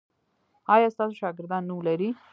ایا 0.73 0.87
ستاسو 0.93 1.13
شاګردان 1.21 1.63
نوم 1.69 1.79
لری؟ 1.87 2.09